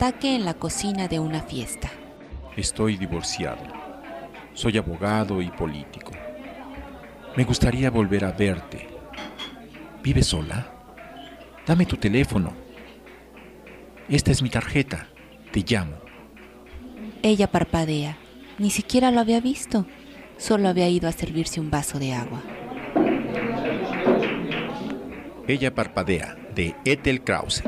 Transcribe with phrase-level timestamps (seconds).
[0.00, 1.90] Ataque en la cocina de una fiesta.
[2.56, 3.64] Estoy divorciado.
[4.54, 6.12] Soy abogado y político.
[7.36, 8.86] Me gustaría volver a verte.
[10.00, 10.72] ¿Vives sola?
[11.66, 12.52] Dame tu teléfono.
[14.08, 15.08] Esta es mi tarjeta.
[15.50, 15.96] Te llamo.
[17.20, 18.18] Ella parpadea.
[18.58, 19.84] Ni siquiera lo había visto.
[20.36, 22.40] Solo había ido a servirse un vaso de agua.
[25.48, 27.64] Ella parpadea, de Ethel Krause.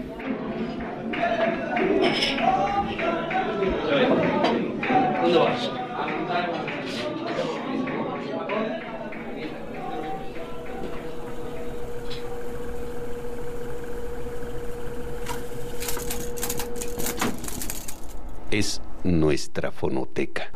[18.51, 20.51] Es nuestra fonoteca.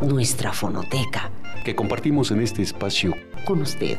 [0.00, 1.30] Nuestra fonoteca.
[1.64, 3.98] Que compartimos en este espacio Con usted.